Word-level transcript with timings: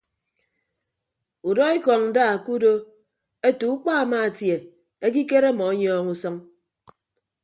Udọ 1.49 1.63
ekọñ 1.75 2.01
nda 2.09 2.25
ke 2.43 2.49
udo 2.55 2.73
ete 3.47 3.65
ukpa 3.73 3.91
amaatie 4.03 4.55
ekikere 5.05 5.47
ọmọ 5.51 5.63
ọnyọọñ 5.71 6.07
usʌñ. 6.13 6.35